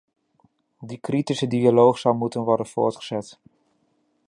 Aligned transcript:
Die 0.81 0.97
kritische 0.97 1.47
dialoog 1.47 1.97
zal 1.97 2.13
moeten 2.13 2.41
worden 2.41 2.65
voortgezet. 2.65 3.39